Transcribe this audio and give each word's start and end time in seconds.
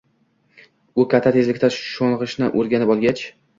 U 1.03 1.05
katta 1.15 1.35
tezlikda 1.37 1.71
sho‘ng‘ishni 1.77 2.51
o‘rganib 2.65 2.97
olgach 2.97 3.25